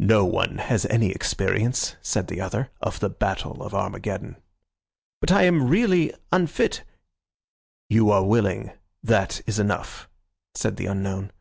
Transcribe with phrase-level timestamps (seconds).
[0.00, 4.36] "No one has any experience," said the other, "of the Battle of Armageddon."
[5.20, 6.84] "But I am really unfit—"
[7.90, 8.70] "You are willing,
[9.02, 10.08] that is enough,"
[10.54, 11.32] said the unknown.